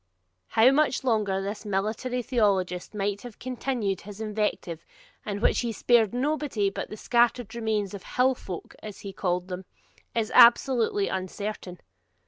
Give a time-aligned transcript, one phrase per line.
[0.47, 4.83] How much longer this military theologist might have continued his invective,
[5.27, 9.47] in which he spared nobody but the scattered remnant of HILL FOLK, as he called
[9.47, 9.63] them,
[10.15, 11.79] is absolutely uncertain.